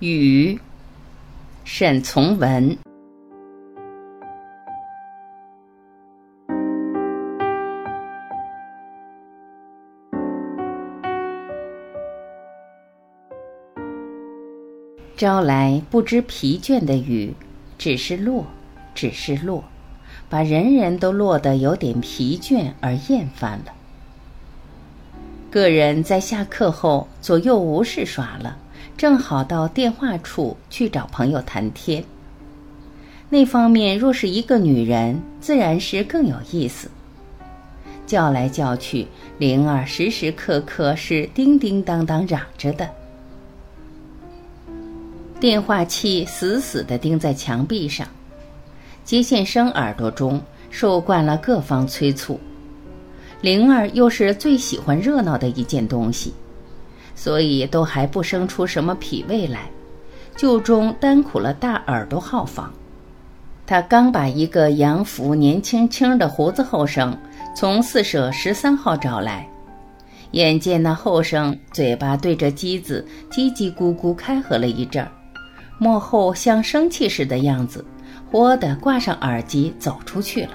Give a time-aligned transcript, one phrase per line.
[0.00, 0.60] 雨，
[1.64, 2.76] 沈从文。
[15.16, 17.32] 招来不知疲倦的雨，
[17.78, 18.44] 只是落，
[18.94, 19.64] 只是落，
[20.28, 23.72] 把人人都落得有点疲倦而厌烦了。
[25.50, 28.58] 个人在下课后左右无事耍了。
[28.96, 32.02] 正好到电话处去找朋友谈天。
[33.28, 36.88] 那方面若是一个女人，自然是更有意思。
[38.06, 39.06] 叫来叫去，
[39.36, 42.88] 灵儿时时刻刻是叮叮当当嚷着的。
[45.38, 48.06] 电话器死死地钉在墙壁上，
[49.04, 50.40] 接线生耳朵中
[50.70, 52.40] 受惯了各方催促，
[53.42, 56.32] 灵儿又是最喜欢热闹的一件东西。
[57.16, 59.68] 所以都还不生出什么脾胃来，
[60.36, 62.72] 就中单苦了大耳朵号房。
[63.66, 67.18] 他刚把一个洋服年轻轻的胡子后生
[67.56, 69.48] 从四舍十三号找来，
[70.30, 75.10] 眼见那后生嘴巴对着机子叽叽咕咕开合了一阵儿，
[75.78, 77.84] 幕后像生气似的样子，
[78.30, 80.52] 豁地挂上耳机走出去了。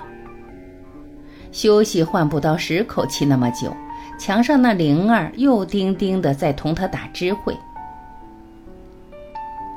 [1.52, 3.76] 休息换不到十口气那么久。
[4.22, 7.58] 墙上那灵儿又叮叮的在同他打知会。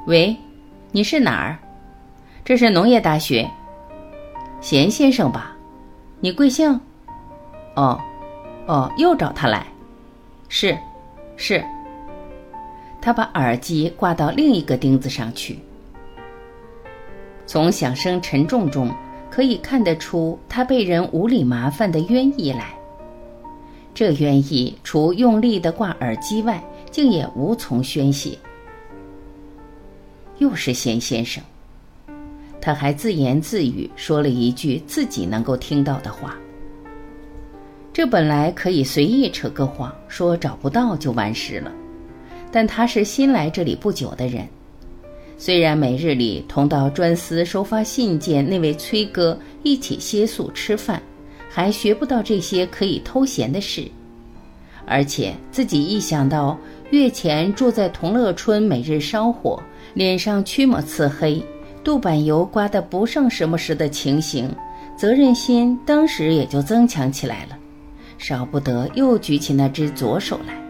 [0.06, 0.37] 喂，
[0.92, 1.56] 你是哪儿？
[2.45, 3.50] 这是农业大学。
[4.61, 5.56] 贤先生吧？
[6.20, 6.78] 你贵姓？
[7.75, 7.98] 哦，
[8.67, 9.67] 哦，又找他来。
[10.50, 10.77] 是，
[11.39, 11.65] 是。
[13.00, 15.59] 他把耳机挂到另一个钉子上去。
[17.47, 18.95] 从响声沉重中
[19.31, 22.75] 可以看得出他被人无理麻烦的冤意来。
[23.95, 28.37] 这愿意除用力的挂耳机外，竟也无从宣泄。
[30.39, 31.41] 又是贤先生，
[32.61, 36.37] 他还自言自语说了一句自己能够听到的话。
[37.93, 41.71] 这本来可以随意扯个谎，说找不到就完事了。
[42.50, 44.49] 但他是新来这里不久的人，
[45.38, 51.00] 虽然每日里同到专司收发信件那位崔哥一起歇宿吃饭。
[51.56, 53.88] 还学不到这些可以偷闲的事，
[54.84, 56.59] 而且自己一想到
[56.91, 59.62] 月前住在同乐村，每日烧火，
[59.94, 61.41] 脸上驱抹刺黑，
[61.84, 64.53] 肚板油刮得不剩什么时的情形，
[64.97, 67.56] 责任心当时也就增强起来了，
[68.19, 70.60] 少不得又举起那只左手来。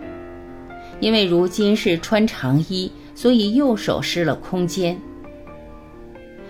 [1.01, 4.95] 因为如今是穿长衣，所以右手失了空间，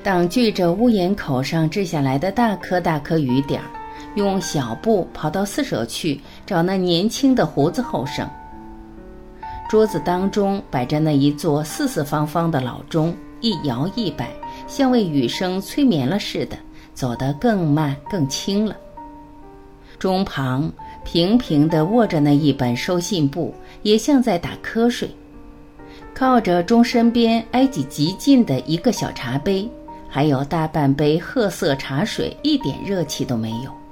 [0.03, 3.71] 挡拒着屋檐口上掷下来的大颗大颗雨点儿。
[4.15, 8.29] 用小步跑到四舍去找那年轻的胡子后生。
[9.69, 14.31] 桌子当中摆着那一座四四方方的老钟，一摇一摆，
[14.67, 16.57] 像为雨声催眠了似的，
[16.93, 18.77] 走得更慢更轻了。
[19.99, 20.71] 钟旁
[21.03, 25.09] 平平地握着那一本收信簿，也像在打瞌睡。
[26.15, 29.69] 靠着钟身边挨挤极近的一个小茶杯，
[30.09, 33.84] 还有大半杯褐色茶水，一点热气都没有。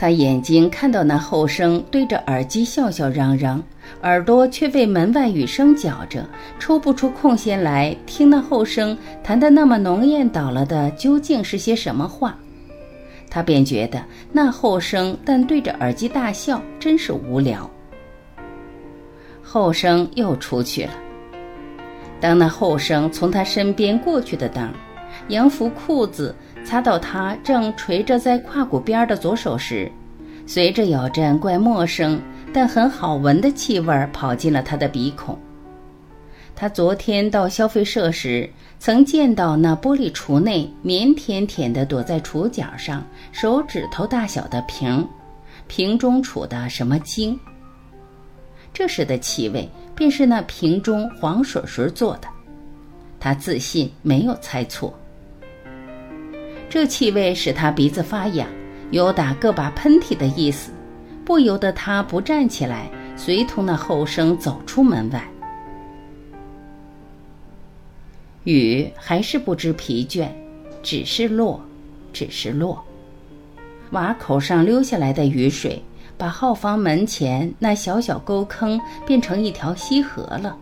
[0.00, 3.62] 他眼睛看到那后生对着耳机笑笑嚷嚷，
[4.00, 6.26] 耳朵却被门外雨声搅着，
[6.58, 12.34] 抽不出空闲来听那后生谈的那么浓艳倒了的究竟是些什么话。
[13.28, 14.02] 他便觉得
[14.32, 17.70] 那后生但对着耳机大笑，真是无聊。
[19.42, 20.92] 后生又出去了。
[22.18, 24.72] 当那后生从他身边过去的当，
[25.28, 26.34] 洋服裤子。
[26.62, 29.90] 擦到他正垂着在胯骨边的左手时，
[30.46, 32.20] 随着有阵怪陌生
[32.52, 35.36] 但很好闻的气味跑进了他的鼻孔。
[36.54, 38.48] 他昨天到消费社时，
[38.78, 43.02] 曾见到那玻璃橱内腼腆腆的躲在橱角上
[43.32, 45.08] 手指头大小的瓶，
[45.66, 47.40] 瓶中储的什么精？
[48.74, 49.66] 这时的气味
[49.96, 52.28] 便是那瓶中黄水水做的。
[53.18, 54.94] 他自信没有猜错。
[56.70, 58.48] 这气味使他鼻子发痒，
[58.92, 60.70] 有打个把喷嚏的意思，
[61.24, 65.28] 不由得他不站起来，随同那后生走出门外。
[68.44, 70.28] 雨还是不知疲倦，
[70.80, 71.60] 只是落，
[72.12, 72.80] 只是落。
[73.90, 75.82] 瓦口上溜下来的雨水，
[76.16, 80.56] 把号房门前那小小沟坑变成一条溪河了。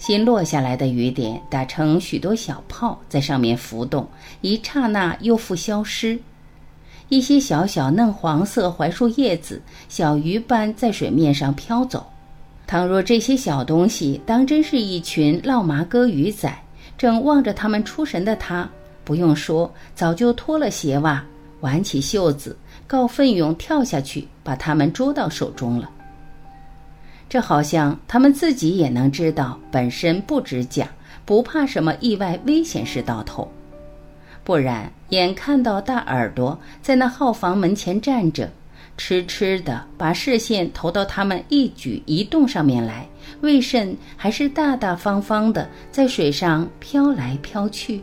[0.00, 4.08] 新落下来的雨点打成许多小泡，在上面浮动，
[4.40, 6.18] 一刹那又复消失。
[7.10, 9.60] 一些小小嫩黄色槐树叶子，
[9.90, 12.06] 小鱼般在水面上飘走。
[12.66, 16.50] 倘若这些小东西当真是一群烙麻哥鱼仔，
[16.96, 18.66] 正望着他们出神的他，
[19.04, 21.22] 不用说，早就脱了鞋袜，
[21.60, 22.56] 挽起袖子，
[22.86, 25.90] 告奋勇跳下去，把他们捉到手中了。
[27.30, 30.88] 这好像他们自己也能知道，本身不值奖，
[31.24, 33.48] 不怕什么意外危险事到头。
[34.42, 38.50] 不然，眼看到大耳朵在那号房门前站着，
[38.96, 43.06] 痴痴的把视线投到他们一举一动上面来，
[43.42, 48.02] 为甚还是大大方方的在水上飘来飘去？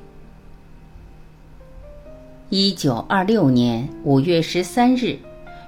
[2.50, 5.18] 一九二六年五月十三日，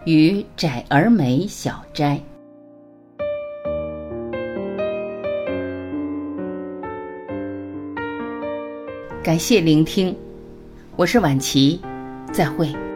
[0.06, 2.18] 于窄儿梅小斋。
[9.30, 10.16] 感谢聆听，
[10.96, 11.80] 我是晚琪，
[12.34, 12.89] 再会。